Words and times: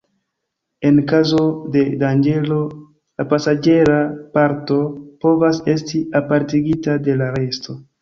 En 0.87 0.95
kazo 1.11 1.41
de 1.75 1.83
danĝero 2.05 2.57
la 2.71 3.27
pasaĝera 3.35 4.01
parto 4.41 4.81
povas 5.27 5.63
esti 5.79 6.05
apartigita 6.25 7.01
de 7.09 7.21
la 7.25 7.33
resto. 7.41 7.83